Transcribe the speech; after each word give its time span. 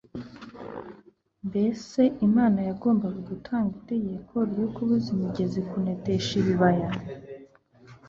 Mbese 1.47 2.01
Imana 2.27 2.59
yagombaga 2.69 3.19
gutanga 3.29 3.71
itegeko 3.81 4.35
ryo 4.51 4.67
kubuza 4.73 5.07
imigezi 5.15 5.59
kunetesha 5.69 6.31
ibibaya 6.41 6.89